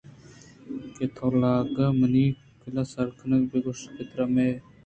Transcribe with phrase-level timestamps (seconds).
[0.95, 2.25] کہ تو لاگ ءَمنی
[2.61, 4.53] کُلہ ءَ سرکن ءُ بُہ گوٛش کہ ترا میئے